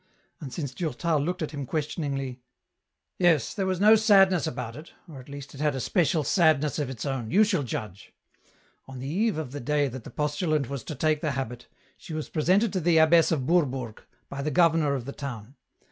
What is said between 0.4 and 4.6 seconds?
since Durtal looked at him questioningly —"Yes, there was no sadness